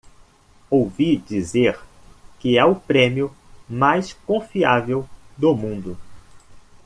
Ouvi 0.71 1.17
dizer 1.19 1.79
que 2.39 2.57
é 2.57 2.65
o 2.65 2.73
prêmio 2.73 3.31
mais 3.69 4.13
confiável 4.13 5.07
do 5.37 5.55
mundo. 5.55 5.95